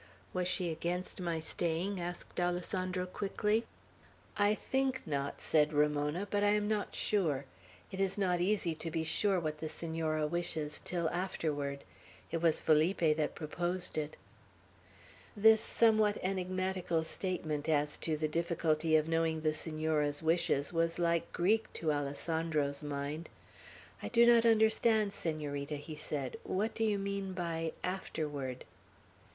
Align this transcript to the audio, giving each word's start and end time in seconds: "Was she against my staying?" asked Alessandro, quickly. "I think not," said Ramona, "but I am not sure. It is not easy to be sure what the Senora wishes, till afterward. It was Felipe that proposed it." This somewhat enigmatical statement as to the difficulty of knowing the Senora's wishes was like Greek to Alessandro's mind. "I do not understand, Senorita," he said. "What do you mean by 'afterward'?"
"Was 0.33 0.47
she 0.47 0.71
against 0.71 1.21
my 1.21 1.39
staying?" 1.39 1.99
asked 2.01 2.39
Alessandro, 2.39 3.05
quickly. 3.05 3.65
"I 4.35 4.55
think 4.55 5.05
not," 5.05 5.39
said 5.41 5.73
Ramona, 5.73 6.27
"but 6.31 6.43
I 6.43 6.53
am 6.55 6.67
not 6.67 6.95
sure. 6.95 7.45
It 7.91 7.99
is 7.99 8.17
not 8.17 8.41
easy 8.41 8.73
to 8.73 8.89
be 8.89 9.03
sure 9.03 9.39
what 9.39 9.59
the 9.59 9.69
Senora 9.69 10.25
wishes, 10.25 10.81
till 10.83 11.07
afterward. 11.11 11.83
It 12.31 12.41
was 12.41 12.59
Felipe 12.59 13.15
that 13.15 13.35
proposed 13.35 13.95
it." 13.95 14.17
This 15.37 15.61
somewhat 15.61 16.17
enigmatical 16.23 17.03
statement 17.03 17.69
as 17.69 17.95
to 17.97 18.17
the 18.17 18.27
difficulty 18.27 18.95
of 18.95 19.07
knowing 19.07 19.41
the 19.41 19.53
Senora's 19.53 20.23
wishes 20.23 20.73
was 20.73 20.97
like 20.97 21.31
Greek 21.31 21.71
to 21.73 21.91
Alessandro's 21.91 22.81
mind. 22.81 23.29
"I 24.01 24.07
do 24.07 24.25
not 24.25 24.47
understand, 24.47 25.13
Senorita," 25.13 25.75
he 25.75 25.95
said. 25.95 26.37
"What 26.43 26.73
do 26.73 26.83
you 26.83 26.97
mean 26.97 27.33
by 27.33 27.73
'afterward'?" 27.83 28.65